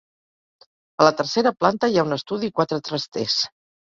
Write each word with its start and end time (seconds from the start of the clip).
A 1.03 1.05
la 1.07 1.11
tercera 1.19 1.51
planta 1.59 1.91
hi 1.93 1.99
ha 2.01 2.07
un 2.09 2.17
estudi 2.19 2.51
i 2.51 2.55
quatre 2.61 2.81
trasters. 2.89 3.37